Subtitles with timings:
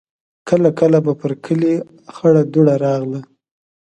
[0.49, 1.73] کله کله به پر کلي
[2.15, 3.21] خړه دوړه راغله.